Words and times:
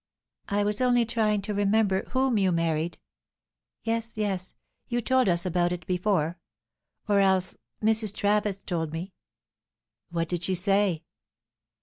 "I 0.49 0.63
was 0.63 0.81
only 0.81 1.05
trying 1.05 1.43
to 1.43 1.53
remember 1.53 2.05
whom 2.09 2.39
you 2.39 2.51
married. 2.51 2.97
Yes, 3.83 4.17
yes; 4.17 4.55
you 4.87 4.99
told 4.99 5.29
us 5.29 5.45
about 5.45 5.71
it 5.71 5.85
before. 5.85 6.39
Or 7.07 7.19
else. 7.19 7.55
Mrs. 7.83 8.15
Travis 8.15 8.61
told 8.61 8.91
me." 8.91 9.13
"What 10.09 10.27
did 10.29 10.41
she 10.41 10.55
say?" 10.55 11.03